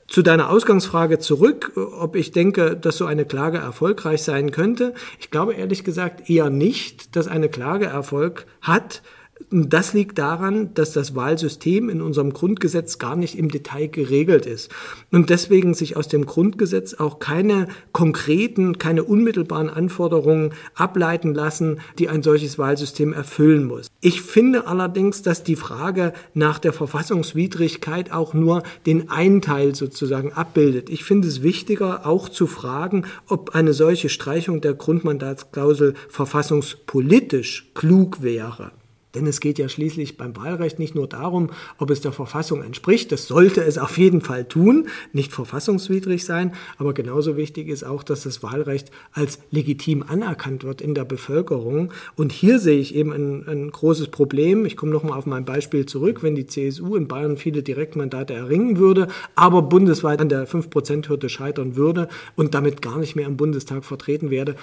Zu 0.09 0.23
deiner 0.23 0.51
Ausgangsfrage 0.51 1.19
zurück, 1.19 1.73
ob 1.77 2.17
ich 2.17 2.33
denke, 2.33 2.77
dass 2.77 2.97
so 2.97 3.05
eine 3.05 3.25
Klage 3.25 3.59
erfolgreich 3.59 4.23
sein 4.23 4.51
könnte. 4.53 4.95
Ich 5.21 5.31
glaube 5.31 5.55
ehrlich 5.55 5.85
gesagt 5.85 6.31
eher 6.31 6.51
nicht, 6.51 7.15
dass 7.15 7.29
eine 7.29 7.49
Klage 7.49 7.87
Erfolg 7.87 8.47
hat, 8.61 9.03
das 9.51 9.93
liegt 9.93 10.19
daran, 10.19 10.75
dass 10.75 10.93
das 10.93 11.15
Wahlsystem 11.15 11.89
in 11.89 12.01
unserem 12.01 12.33
Grundgesetz 12.33 12.99
gar 12.99 13.17
nicht 13.17 13.39
im 13.39 13.51
Detail 13.51 13.89
geregelt 13.89 14.47
ist 14.47 14.71
und 15.11 15.31
deswegen 15.31 15.75
sich 15.75 15.97
aus 15.97 16.09
dem 16.09 16.27
Grundgesetz 16.27 16.95
auch 16.95 17.19
keine 17.19 17.69
konkreten, 17.93 18.79
keine 18.79 19.05
unmittelbaren 19.05 19.71
Anforderungen 19.71 20.53
ableiten 20.75 21.35
lassen, 21.35 21.81
die 21.99 22.09
ein 22.09 22.23
solches 22.23 22.59
Wahlsystem 22.59 23.13
erfüllen 23.13 23.65
muss. 23.65 23.89
Ich 24.01 24.23
finde 24.23 24.67
allerdings, 24.67 25.23
dass 25.23 25.45
die 25.45 25.57
Frage 25.57 26.13
nach 26.35 26.59
der 26.59 26.73
Verfassungswidrigkeit 26.73 28.13
auch 28.13 28.35
nur 28.35 28.63
den 28.87 29.11
einen 29.11 29.43
Teil 29.43 29.75
sozusagen 29.75 30.33
abbildet. 30.33 30.91
Ich 30.91 31.05
finde 31.05 31.29
es 31.29 31.43
wichtiger, 31.43 32.07
auch 32.07 32.29
zu 32.29 32.47
fragen, 32.47 33.05
ob 33.29 33.55
eine 33.55 33.73
solche 33.73 34.09
Streichung 34.09 34.61
der 34.61 34.75
Grundmandatsklausel 34.75 35.95
verfassungspolitisch 36.09 37.71
klug 37.75 38.23
wäre. 38.23 38.73
Denn 39.15 39.27
es 39.27 39.41
geht 39.41 39.59
ja 39.59 39.69
schließlich 39.69 40.17
beim 40.17 40.37
Wahlrecht 40.37 40.79
nicht 40.79 40.95
nur 40.95 41.07
darum, 41.07 41.51
ob 41.79 41.91
es 41.91 42.01
der 42.01 42.13
Verfassung 42.13 42.63
entspricht. 42.63 43.13
Das 43.13 43.27
sollte 43.27 43.63
es 43.63 43.79
auf 43.79 43.99
jeden 43.99 44.21
Fall 44.21 44.47
tun, 44.47 44.89
nicht 45.13 45.33
verfassungswidrig 45.33 46.25
sein. 46.25 46.53
Aber 46.79 46.95
genauso 46.95 47.37
wichtig 47.37 47.69
ist 47.69 47.85
auch, 47.85 48.03
dass 48.03 48.23
das 48.23 48.43
Wahlrecht 48.43 48.91
als 49.13 49.39
legitim 49.51 50.03
anerkannt 50.07 50.65
wird 50.65 50.81
in 50.81 50.95
der 50.95 51.05
Bevölkerung. 51.05 51.93
Und 52.17 52.33
hier 52.33 52.59
sehe 52.59 52.79
ich 52.79 52.95
eben 52.95 53.13
ein, 53.13 53.47
ein 53.47 53.71
großes 53.71 54.09
Problem. 54.09 54.65
Ich 54.65 54.77
komme 54.77 54.93
nochmal 54.93 55.19
auf 55.19 55.27
mein 55.27 55.45
Beispiel 55.45 55.87
zurück. 55.87 56.23
Wenn 56.23 56.35
die 56.35 56.47
CSU 56.47 56.97
in 56.97 57.09
Bayern 57.09 57.37
viele 57.37 57.63
Direktmandate 57.63 58.33
erringen 58.33 58.79
würde, 58.79 59.09
aber 59.35 59.63
bundesweit 59.63 60.21
an 60.21 60.29
der 60.29 60.49
5%-Hürde 60.49 61.29
scheitern 61.29 61.77
würde 61.77 62.09
und 62.37 62.55
damit 62.55 62.81
gar 62.81 62.99
nicht 62.99 63.17
mehr 63.17 63.27
im 63.27 63.37
Bundestag 63.37 63.85
vertreten 63.85 64.31
werde, 64.31 64.57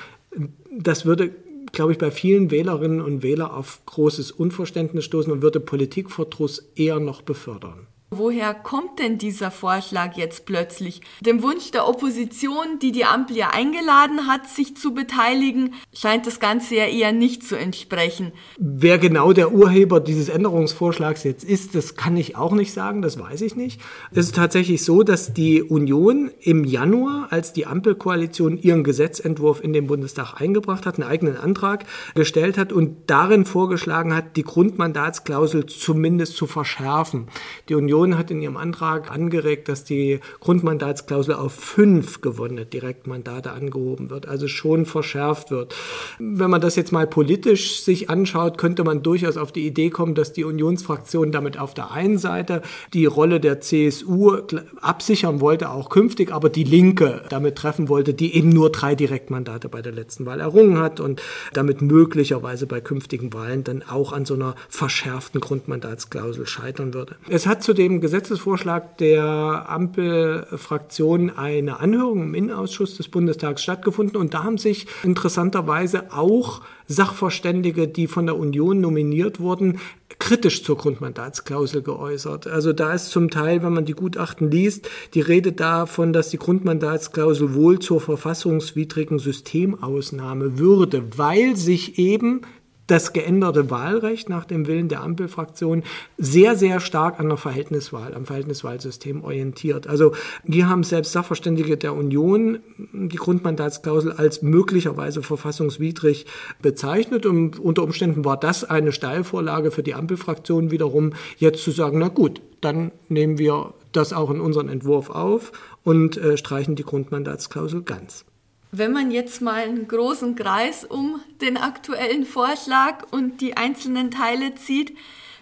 das 0.71 1.05
würde 1.05 1.31
glaube 1.71 1.91
ich, 1.91 1.97
bei 1.97 2.11
vielen 2.11 2.51
Wählerinnen 2.51 3.01
und 3.01 3.23
Wählern 3.23 3.51
auf 3.51 3.81
großes 3.85 4.31
Unverständnis 4.31 5.05
stoßen 5.05 5.31
und 5.31 5.41
würde 5.41 5.59
Politikverdruss 5.59 6.71
eher 6.75 6.99
noch 6.99 7.21
befördern. 7.21 7.88
Woher 8.11 8.55
kommt 8.55 8.97
denn 8.97 9.19
dieser 9.19 9.51
Vorschlag 9.51 10.17
jetzt 10.17 10.47
plötzlich? 10.47 11.01
Dem 11.21 11.43
Wunsch 11.43 11.69
der 11.69 11.87
Opposition, 11.87 12.79
die 12.81 12.91
die 12.91 13.05
Ampel 13.05 13.37
ja 13.37 13.51
eingeladen 13.51 14.25
hat, 14.25 14.49
sich 14.49 14.75
zu 14.75 14.95
beteiligen, 14.95 15.75
scheint 15.93 16.25
das 16.25 16.39
Ganze 16.39 16.73
ja 16.75 16.85
eher 16.85 17.11
nicht 17.11 17.43
zu 17.43 17.55
entsprechen. 17.55 18.31
Wer 18.57 18.97
genau 18.97 19.31
der 19.31 19.53
Urheber 19.53 19.99
dieses 19.99 20.27
Änderungsvorschlags 20.27 21.23
jetzt 21.23 21.43
ist, 21.43 21.75
das 21.75 21.97
kann 21.97 22.17
ich 22.17 22.35
auch 22.35 22.53
nicht 22.53 22.73
sagen, 22.73 23.03
das 23.03 23.19
weiß 23.19 23.41
ich 23.41 23.55
nicht. 23.55 23.79
Es 24.09 24.25
ist 24.25 24.35
tatsächlich 24.35 24.83
so, 24.83 25.03
dass 25.03 25.31
die 25.35 25.61
Union 25.61 26.31
im 26.39 26.63
Januar, 26.63 27.27
als 27.29 27.53
die 27.53 27.67
Ampelkoalition 27.67 28.57
ihren 28.57 28.83
Gesetzentwurf 28.83 29.63
in 29.63 29.71
den 29.71 29.85
Bundestag 29.85 30.41
eingebracht 30.41 30.87
hat, 30.87 30.95
einen 30.95 31.07
eigenen 31.07 31.37
Antrag 31.37 31.85
gestellt 32.15 32.57
hat 32.57 32.73
und 32.73 33.07
darin 33.07 33.45
vorgeschlagen 33.45 34.15
hat, 34.15 34.35
die 34.35 34.43
Grundmandatsklausel 34.43 35.67
zumindest 35.67 36.35
zu 36.37 36.47
verschärfen. 36.47 37.27
Die 37.69 37.75
Union 37.75 37.98
Union 37.99 38.17
hat 38.17 38.31
in 38.31 38.41
ihrem 38.41 38.57
Antrag 38.57 39.11
angeregt, 39.11 39.67
dass 39.69 39.83
die 39.83 40.19
Grundmandatsklausel 40.39 41.35
auf 41.35 41.53
fünf 41.53 42.21
gewonnene 42.21 42.65
Direktmandate 42.65 43.51
angehoben 43.51 44.09
wird, 44.09 44.27
also 44.27 44.47
schon 44.47 44.85
verschärft 44.85 45.51
wird. 45.51 45.75
Wenn 46.17 46.49
man 46.49 46.61
das 46.61 46.75
jetzt 46.75 46.91
mal 46.91 47.07
politisch 47.07 47.81
sich 47.81 48.09
anschaut, 48.09 48.57
könnte 48.57 48.83
man 48.83 49.03
durchaus 49.03 49.37
auf 49.37 49.51
die 49.51 49.65
Idee 49.67 49.89
kommen, 49.89 50.15
dass 50.15 50.33
die 50.33 50.43
Unionsfraktion 50.43 51.31
damit 51.31 51.59
auf 51.59 51.73
der 51.73 51.91
einen 51.91 52.17
Seite 52.17 52.61
die 52.93 53.05
Rolle 53.05 53.39
der 53.39 53.61
CSU 53.61 54.37
absichern 54.81 55.41
wollte, 55.41 55.69
auch 55.69 55.89
künftig, 55.89 56.31
aber 56.31 56.49
die 56.49 56.63
Linke 56.63 57.23
damit 57.29 57.55
treffen 57.55 57.89
wollte, 57.89 58.13
die 58.13 58.35
eben 58.35 58.49
nur 58.49 58.71
drei 58.71 58.95
Direktmandate 58.95 59.69
bei 59.69 59.81
der 59.81 59.91
letzten 59.91 60.25
Wahl 60.25 60.39
errungen 60.39 60.79
hat 60.79 60.99
und 60.99 61.21
damit 61.53 61.81
möglicherweise 61.81 62.65
bei 62.65 62.81
künftigen 62.81 63.33
Wahlen 63.33 63.63
dann 63.63 63.83
auch 63.83 64.13
an 64.13 64.25
so 64.25 64.35
einer 64.35 64.55
verschärften 64.69 65.41
Grundmandatsklausel 65.41 66.47
scheitern 66.47 66.93
würde. 66.93 67.15
Es 67.29 67.45
hat 67.45 67.63
zudem 67.63 67.88
dem 67.89 68.01
Gesetzesvorschlag 68.01 68.97
der 68.97 69.69
Ampelfraktion 69.69 71.29
eine 71.29 71.79
Anhörung 71.79 72.23
im 72.23 72.33
Innenausschuss 72.33 72.97
des 72.97 73.09
Bundestags 73.09 73.61
stattgefunden 73.61 74.17
und 74.17 74.33
da 74.33 74.43
haben 74.43 74.57
sich 74.57 74.87
interessanterweise 75.03 76.13
auch 76.13 76.61
Sachverständige, 76.87 77.87
die 77.87 78.07
von 78.07 78.25
der 78.25 78.35
Union 78.35 78.81
nominiert 78.81 79.39
wurden, 79.39 79.79
kritisch 80.17 80.63
zur 80.63 80.75
Grundmandatsklausel 80.75 81.83
geäußert. 81.83 82.47
Also 82.47 82.73
da 82.73 82.93
ist 82.93 83.11
zum 83.11 83.29
Teil, 83.29 83.61
wenn 83.61 83.73
man 83.73 83.85
die 83.85 83.93
Gutachten 83.93 84.49
liest, 84.49 84.89
die 85.13 85.21
Rede 85.21 85.51
davon, 85.51 86.13
dass 86.13 86.29
die 86.29 86.39
Grundmandatsklausel 86.39 87.53
wohl 87.53 87.77
zur 87.79 88.01
verfassungswidrigen 88.01 89.19
Systemausnahme 89.19 90.57
würde, 90.57 91.03
weil 91.15 91.55
sich 91.55 91.99
eben 91.99 92.41
das 92.89 93.13
geänderte 93.13 93.69
Wahlrecht 93.69 94.29
nach 94.29 94.45
dem 94.45 94.67
Willen 94.67 94.89
der 94.89 95.01
Ampelfraktion 95.01 95.83
sehr, 96.17 96.55
sehr 96.55 96.79
stark 96.79 97.19
an 97.19 97.29
der 97.29 97.37
Verhältniswahl, 97.37 98.13
am 98.15 98.25
Verhältniswahlsystem 98.25 99.23
orientiert. 99.23 99.87
Also 99.87 100.13
wir 100.43 100.67
haben 100.67 100.83
selbst 100.83 101.11
Sachverständige 101.11 101.77
der 101.77 101.93
Union 101.93 102.59
die 102.93 103.17
Grundmandatsklausel 103.17 104.13
als 104.13 104.41
möglicherweise 104.41 105.21
verfassungswidrig 105.21 106.25
bezeichnet 106.61 107.25
und 107.25 107.59
unter 107.59 107.83
Umständen 107.83 108.25
war 108.25 108.37
das 108.37 108.63
eine 108.63 108.91
Steilvorlage 108.91 109.71
für 109.71 109.83
die 109.83 109.93
Ampelfraktion 109.93 110.71
wiederum, 110.71 111.13
jetzt 111.37 111.63
zu 111.63 111.71
sagen, 111.71 111.99
na 111.99 112.07
gut, 112.07 112.41
dann 112.61 112.91
nehmen 113.07 113.37
wir 113.37 113.73
das 113.91 114.13
auch 114.13 114.29
in 114.31 114.41
unseren 114.41 114.69
Entwurf 114.69 115.09
auf 115.09 115.51
und 115.83 116.17
äh, 116.17 116.37
streichen 116.37 116.75
die 116.75 116.83
Grundmandatsklausel 116.83 117.83
ganz. 117.83 118.25
Wenn 118.71 118.91
man 118.91 119.09
jetzt 119.09 119.41
mal 119.41 119.63
einen 119.63 119.87
großen 119.87 120.35
Kreis 120.35 120.85
um 120.85 121.21
den 121.41 121.57
aktuellen 121.57 122.23
Vorschlag 122.23 123.03
und 123.09 123.41
die 123.41 123.57
einzelnen 123.57 124.11
Teile 124.11 124.53
zieht, 124.53 124.95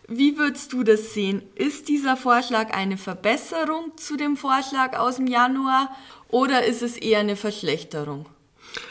wie 0.07 0.37
würdest 0.37 0.71
du 0.71 0.83
das 0.83 1.13
sehen? 1.13 1.41
Ist 1.55 1.89
dieser 1.89 2.15
Vorschlag 2.15 2.73
eine 2.73 2.95
Verbesserung 2.95 3.91
zu 3.97 4.15
dem 4.15 4.37
Vorschlag 4.37 4.97
aus 4.97 5.17
dem 5.17 5.27
Januar 5.27 5.91
oder 6.29 6.63
ist 6.63 6.81
es 6.81 6.95
eher 6.95 7.19
eine 7.19 7.35
Verschlechterung? 7.35 8.27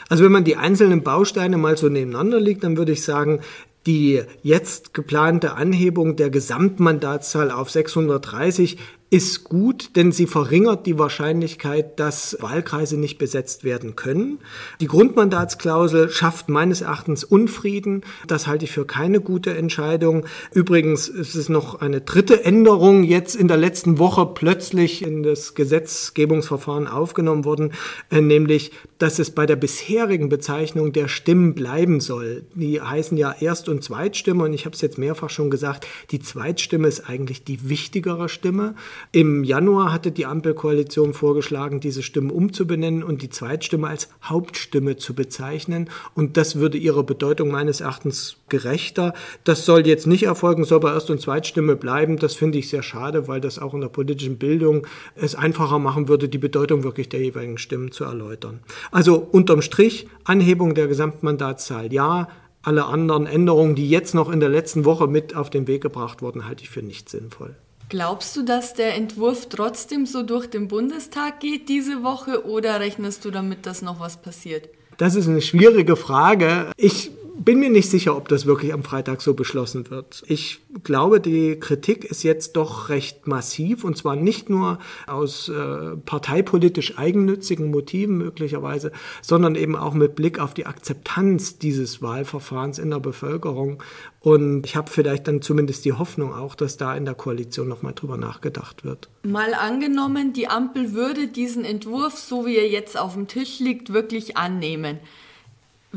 Also 0.07 0.23
wenn 0.23 0.31
man 0.31 0.43
die 0.43 0.55
einzelnen 0.55 1.01
Bausteine 1.01 1.57
mal 1.57 1.75
so 1.75 1.89
nebeneinander 1.89 2.39
legt, 2.39 2.63
dann 2.63 2.77
würde 2.77 2.91
ich 2.91 3.03
sagen, 3.03 3.41
die 3.87 4.21
jetzt 4.43 4.93
geplante 4.93 5.53
Anhebung 5.53 6.15
der 6.15 6.29
Gesamtmandatszahl 6.29 7.49
auf 7.49 7.71
630 7.71 8.77
ist 9.09 9.45
gut, 9.45 9.95
denn 9.95 10.11
sie 10.11 10.27
verringert 10.27 10.85
die 10.85 10.99
Wahrscheinlichkeit, 10.99 11.97
dass 11.97 12.37
Wahlkreise 12.41 12.97
nicht 12.97 13.17
besetzt 13.17 13.63
werden 13.63 13.95
können. 13.95 14.39
Die 14.81 14.87
Grundmandatsklausel 14.87 16.09
schafft 16.09 16.49
meines 16.49 16.81
Erachtens 16.81 17.23
Unfrieden. 17.23 18.01
Das 18.27 18.47
halte 18.47 18.65
ich 18.65 18.71
für 18.71 18.85
keine 18.85 19.21
gute 19.21 19.55
Entscheidung. 19.55 20.25
Übrigens 20.53 21.07
ist 21.07 21.35
es 21.35 21.47
noch 21.47 21.79
eine 21.79 22.01
dritte 22.01 22.43
Änderung 22.43 23.03
jetzt 23.03 23.35
in 23.35 23.47
der 23.47 23.55
letzten 23.55 23.97
Woche 23.97 24.25
plötzlich 24.25 25.05
in 25.05 25.23
das 25.23 25.53
Gesetzgebungsverfahren 25.53 26.87
aufgenommen 26.87 27.45
worden, 27.45 27.71
äh, 28.11 28.19
nämlich, 28.19 28.73
dass 28.97 29.19
es 29.19 29.31
bei 29.31 29.45
der 29.45 29.55
bisherigen 29.55 30.27
Bezeichnung 30.27 30.91
der 30.91 31.07
Stimmen 31.07 31.53
bleiben 31.53 32.01
soll. 32.01 32.43
Die 32.55 32.81
heißen 32.81 33.17
ja 33.17 33.33
Erst- 33.39 33.69
und 33.69 33.85
Zweitstimme 33.85 34.43
und 34.43 34.53
ich 34.53 34.65
habe 34.65 34.75
es 34.75 34.81
jetzt 34.81 34.97
mehrfach 34.97 35.29
schon 35.29 35.49
gesagt, 35.49 35.87
die 36.11 36.19
Zweitstimme 36.19 36.89
ist 36.89 37.07
eigentlich 37.07 37.45
die 37.45 37.69
wichtigere 37.69 38.27
Stimme. 38.27 38.75
Im 39.11 39.43
Januar 39.43 39.91
hatte 39.91 40.11
die 40.11 40.25
Ampelkoalition 40.25 41.13
vorgeschlagen, 41.13 41.79
diese 41.79 42.03
Stimmen 42.03 42.31
umzubenennen 42.31 43.03
und 43.03 43.21
die 43.21 43.29
Zweitstimme 43.29 43.87
als 43.87 44.09
Hauptstimme 44.23 44.97
zu 44.97 45.13
bezeichnen. 45.13 45.89
Und 46.15 46.37
das 46.37 46.57
würde 46.57 46.77
ihrer 46.77 47.03
Bedeutung 47.03 47.49
meines 47.49 47.81
Erachtens 47.81 48.37
gerechter. 48.49 49.13
Das 49.43 49.65
soll 49.65 49.87
jetzt 49.87 50.07
nicht 50.07 50.23
erfolgen, 50.23 50.63
soll 50.63 50.79
bei 50.79 50.91
Erst- 50.91 51.09
und 51.09 51.21
Zweitstimme 51.21 51.75
bleiben. 51.75 52.17
Das 52.17 52.35
finde 52.35 52.57
ich 52.57 52.69
sehr 52.69 52.83
schade, 52.83 53.27
weil 53.27 53.41
das 53.41 53.59
auch 53.59 53.73
in 53.73 53.81
der 53.81 53.87
politischen 53.87 54.37
Bildung 54.37 54.85
es 55.15 55.35
einfacher 55.35 55.79
machen 55.79 56.07
würde, 56.07 56.29
die 56.29 56.37
Bedeutung 56.37 56.83
wirklich 56.83 57.09
der 57.09 57.21
jeweiligen 57.21 57.57
Stimmen 57.57 57.91
zu 57.91 58.03
erläutern. 58.03 58.59
Also 58.91 59.15
unterm 59.15 59.61
Strich 59.61 60.07
Anhebung 60.23 60.75
der 60.75 60.87
Gesamtmandatszahl 60.87 61.93
ja, 61.93 62.27
alle 62.67 62.85
anderen 62.85 63.27
Änderungen, 63.27 63.75
die 63.75 63.89
jetzt 63.89 64.13
noch 64.13 64.29
in 64.29 64.41
der 64.41 64.49
letzten 64.49 64.83
Woche 64.83 65.07
mit 65.07 65.35
auf 65.35 65.49
den 65.49 65.67
Weg 65.67 65.81
gebracht 65.81 66.21
wurden, 66.21 66.45
halte 66.45 66.63
ich 66.63 66.69
für 66.69 66.81
nicht 66.81 67.07
sinnvoll. 67.09 67.55
Glaubst 67.89 68.35
du, 68.35 68.43
dass 68.43 68.73
der 68.73 68.95
Entwurf 68.95 69.47
trotzdem 69.47 70.05
so 70.05 70.21
durch 70.21 70.47
den 70.47 70.67
Bundestag 70.67 71.39
geht 71.39 71.69
diese 71.69 72.03
Woche 72.03 72.45
oder 72.45 72.81
rechnest 72.81 73.23
du 73.23 73.31
damit, 73.31 73.65
dass 73.65 73.81
noch 73.81 74.01
was 74.01 74.21
passiert? 74.21 74.69
Das 74.97 75.15
ist 75.15 75.29
eine 75.29 75.41
schwierige 75.41 75.95
Frage. 75.95 76.71
Ich 76.75 77.11
bin 77.39 77.59
mir 77.59 77.69
nicht 77.69 77.89
sicher, 77.89 78.17
ob 78.17 78.27
das 78.27 78.45
wirklich 78.45 78.73
am 78.73 78.83
Freitag 78.83 79.21
so 79.21 79.33
beschlossen 79.33 79.89
wird. 79.89 80.23
Ich 80.27 80.59
glaube, 80.83 81.19
die 81.19 81.59
Kritik 81.59 82.05
ist 82.05 82.23
jetzt 82.23 82.57
doch 82.57 82.89
recht 82.89 83.27
massiv 83.27 83.83
und 83.83 83.97
zwar 83.97 84.15
nicht 84.15 84.49
nur 84.49 84.79
aus 85.05 85.49
äh, 85.49 85.95
parteipolitisch 85.97 86.97
eigennützigen 86.97 87.69
Motiven 87.71 88.17
möglicherweise, 88.17 88.91
sondern 89.21 89.55
eben 89.55 89.75
auch 89.75 89.93
mit 89.93 90.15
Blick 90.15 90.39
auf 90.39 90.53
die 90.53 90.65
Akzeptanz 90.65 91.59
dieses 91.59 92.01
Wahlverfahrens 92.01 92.79
in 92.79 92.89
der 92.89 92.99
Bevölkerung. 92.99 93.83
Und 94.19 94.65
ich 94.65 94.75
habe 94.75 94.89
vielleicht 94.89 95.27
dann 95.27 95.41
zumindest 95.41 95.85
die 95.85 95.93
Hoffnung 95.93 96.33
auch, 96.33 96.55
dass 96.55 96.77
da 96.77 96.95
in 96.95 97.05
der 97.05 97.13
Koalition 97.13 97.67
nochmal 97.67 97.93
drüber 97.93 98.17
nachgedacht 98.17 98.83
wird. 98.83 99.09
Mal 99.23 99.53
angenommen, 99.53 100.33
die 100.33 100.47
Ampel 100.47 100.93
würde 100.93 101.27
diesen 101.27 101.63
Entwurf, 101.63 102.17
so 102.17 102.45
wie 102.45 102.57
er 102.57 102.67
jetzt 102.67 102.99
auf 102.99 103.13
dem 103.13 103.27
Tisch 103.27 103.59
liegt, 103.59 103.93
wirklich 103.93 104.37
annehmen 104.37 104.99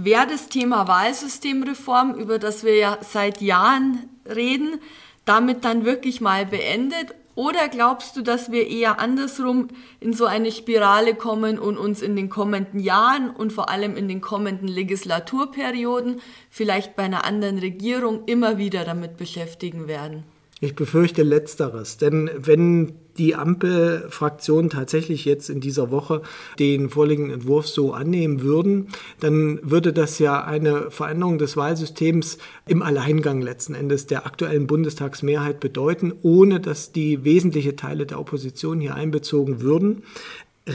wäre 0.05 0.27
das 0.27 0.49
Thema 0.49 0.89
Wahlsystemreform, 0.89 2.15
über 2.15 2.39
das 2.39 2.65
wir 2.65 2.77
ja 2.77 2.99
seit 3.01 3.41
Jahren 3.41 4.09
reden, 4.27 4.79
damit 5.25 5.65
dann 5.65 5.85
wirklich 5.85 6.21
mal 6.21 6.47
beendet? 6.47 7.15
Oder 7.35 7.69
glaubst 7.69 8.17
du, 8.17 8.23
dass 8.23 8.53
wir 8.53 8.67
eher 8.69 8.99
andersrum 8.99 9.69
in 10.01 10.13
so 10.13 10.27
eine 10.27 10.53
Spirale 10.53 11.15
kommen 11.15 11.59
und 11.59 11.79
uns 11.79 12.03
in 12.03 12.17
den 12.17 12.29
kommenden 12.29 12.81
Jahren 12.81 13.31
und 13.31 13.53
vor 13.53 13.71
allem 13.71 13.97
in 13.97 14.09
den 14.09 14.21
kommenden 14.21 14.69
Legislaturperioden, 14.69 16.21
vielleicht 16.51 16.97
bei 16.97 17.05
einer 17.05 17.25
anderen 17.25 17.59
Regierung, 17.59 18.25
immer 18.27 18.59
wieder 18.59 18.85
damit 18.85 19.17
beschäftigen 19.17 19.89
werden? 19.89 20.25
Ich 20.61 20.75
befürchte 20.75 21.23
letzteres, 21.23 21.97
denn 21.97 22.31
wenn 22.37 22.95
die 23.21 23.35
Ampelfraktionen 23.35 24.71
tatsächlich 24.71 25.27
jetzt 25.27 25.51
in 25.51 25.61
dieser 25.61 25.91
Woche 25.91 26.23
den 26.59 26.89
vorliegenden 26.89 27.35
Entwurf 27.35 27.69
so 27.69 27.93
annehmen 27.93 28.41
würden, 28.41 28.89
dann 29.21 29.61
würde 29.63 29.93
das 29.93 30.19
ja 30.19 30.43
eine 30.43 30.91
Veränderung 30.91 31.37
des 31.37 31.55
Wahlsystems 31.55 32.39
im 32.67 32.81
Alleingang 32.81 33.43
letzten 33.43 33.75
Endes 33.75 34.07
der 34.07 34.25
aktuellen 34.25 34.67
Bundestagsmehrheit 34.67 35.61
bedeuten, 35.61 36.15
ohne 36.23 36.61
dass 36.61 36.93
die 36.93 37.23
wesentliche 37.23 37.77
Teile 37.77 38.07
der 38.07 38.19
Opposition 38.19 38.81
hier 38.81 38.95
einbezogen 38.95 39.61
würden. 39.61 40.03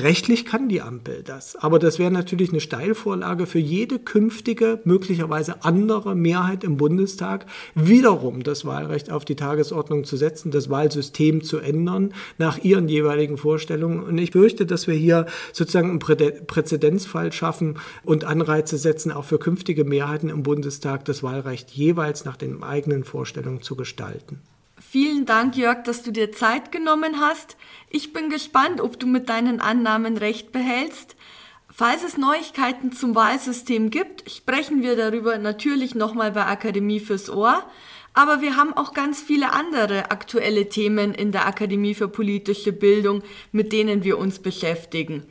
Rechtlich 0.01 0.45
kann 0.45 0.67
die 0.67 0.81
Ampel 0.81 1.23
das, 1.23 1.55
aber 1.55 1.79
das 1.79 1.99
wäre 1.99 2.11
natürlich 2.11 2.49
eine 2.49 2.59
Steilvorlage 2.59 3.45
für 3.45 3.59
jede 3.59 3.97
künftige, 3.97 4.81
möglicherweise 4.83 5.63
andere 5.63 6.15
Mehrheit 6.15 6.65
im 6.65 6.75
Bundestag, 6.75 7.45
wiederum 7.75 8.43
das 8.43 8.65
Wahlrecht 8.65 9.09
auf 9.09 9.23
die 9.23 9.37
Tagesordnung 9.37 10.03
zu 10.03 10.17
setzen, 10.17 10.51
das 10.51 10.69
Wahlsystem 10.69 11.43
zu 11.43 11.59
ändern 11.59 12.13
nach 12.37 12.57
ihren 12.57 12.89
jeweiligen 12.89 13.37
Vorstellungen. 13.37 14.03
Und 14.03 14.17
ich 14.17 14.31
fürchte, 14.31 14.65
dass 14.65 14.85
wir 14.85 14.95
hier 14.95 15.27
sozusagen 15.53 15.91
einen 15.91 15.99
Präzedenzfall 15.99 17.31
schaffen 17.31 17.79
und 18.03 18.25
Anreize 18.25 18.77
setzen, 18.77 19.13
auch 19.13 19.23
für 19.23 19.39
künftige 19.39 19.85
Mehrheiten 19.85 20.27
im 20.27 20.43
Bundestag 20.43 21.05
das 21.05 21.23
Wahlrecht 21.23 21.71
jeweils 21.71 22.25
nach 22.25 22.35
den 22.35 22.61
eigenen 22.63 23.05
Vorstellungen 23.05 23.61
zu 23.61 23.77
gestalten. 23.77 24.41
Vielen 24.95 25.25
Dank, 25.25 25.57
Jörg, 25.57 25.83
dass 25.83 26.03
du 26.03 26.11
dir 26.11 26.31
Zeit 26.31 26.71
genommen 26.71 27.19
hast. 27.19 27.57
Ich 27.89 28.13
bin 28.13 28.29
gespannt, 28.29 28.79
ob 28.79 28.97
du 28.97 29.07
mit 29.07 29.27
deinen 29.27 29.59
Annahmen 29.59 30.15
recht 30.15 30.53
behältst. 30.53 31.17
Falls 31.69 32.01
es 32.01 32.15
Neuigkeiten 32.15 32.93
zum 32.93 33.13
Wahlsystem 33.13 33.89
gibt, 33.89 34.31
sprechen 34.31 34.83
wir 34.83 34.95
darüber 34.95 35.37
natürlich 35.37 35.95
nochmal 35.95 36.31
bei 36.31 36.45
Akademie 36.45 37.01
fürs 37.01 37.29
Ohr. 37.29 37.61
Aber 38.13 38.39
wir 38.39 38.55
haben 38.55 38.71
auch 38.71 38.93
ganz 38.93 39.21
viele 39.21 39.51
andere 39.51 40.11
aktuelle 40.11 40.69
Themen 40.69 41.13
in 41.13 41.33
der 41.33 41.45
Akademie 41.45 41.93
für 41.93 42.07
politische 42.07 42.71
Bildung, 42.71 43.21
mit 43.51 43.73
denen 43.73 44.05
wir 44.05 44.17
uns 44.17 44.39
beschäftigen. 44.39 45.25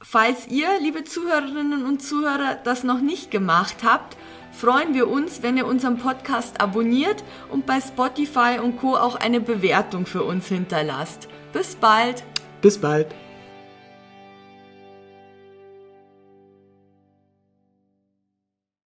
Falls 0.00 0.46
ihr, 0.46 0.68
liebe 0.80 1.02
Zuhörerinnen 1.02 1.84
und 1.84 2.00
Zuhörer, 2.00 2.60
das 2.62 2.84
noch 2.84 3.00
nicht 3.00 3.32
gemacht 3.32 3.78
habt, 3.82 4.16
freuen 4.60 4.92
wir 4.92 5.08
uns, 5.08 5.42
wenn 5.42 5.56
ihr 5.56 5.66
unseren 5.66 5.96
Podcast 5.96 6.60
abonniert 6.60 7.24
und 7.48 7.64
bei 7.64 7.80
Spotify 7.80 8.58
und 8.62 8.78
Co 8.78 8.94
auch 8.94 9.16
eine 9.16 9.40
Bewertung 9.40 10.04
für 10.04 10.22
uns 10.22 10.48
hinterlasst. 10.48 11.28
Bis 11.54 11.76
bald. 11.76 12.22
Bis 12.60 12.78
bald. 12.78 13.06